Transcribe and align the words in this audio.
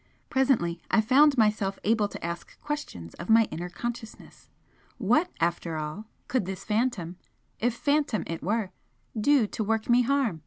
Presently 0.31 0.81
I 0.89 0.99
found 0.99 1.37
myself 1.37 1.77
able 1.83 2.07
to 2.07 2.25
ask 2.25 2.59
questions 2.59 3.13
of 3.19 3.29
my 3.29 3.47
inner 3.51 3.69
consciousness. 3.69 4.49
What, 4.97 5.29
after 5.39 5.77
all, 5.77 6.05
could 6.27 6.45
this 6.45 6.63
Phantom 6.63 7.17
if 7.59 7.75
Phantom 7.75 8.23
it 8.25 8.41
were 8.41 8.71
do 9.15 9.45
to 9.45 9.63
work 9.63 9.87
me 9.91 10.01
harm? 10.01 10.39